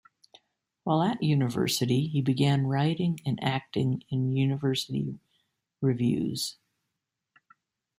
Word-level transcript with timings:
While 0.83 1.03
at 1.03 1.21
university 1.21 2.07
he 2.07 2.23
began 2.23 2.65
writing 2.65 3.19
and 3.23 3.37
acting 3.43 4.01
in 4.09 4.31
university 4.35 5.19
revues. 5.79 6.57